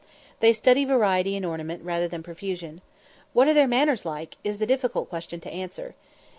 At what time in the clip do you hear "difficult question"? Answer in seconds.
4.65-5.39